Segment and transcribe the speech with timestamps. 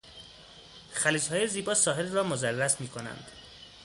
[0.91, 3.31] خلیجهای زیبا ساحل را مضرس میکنند.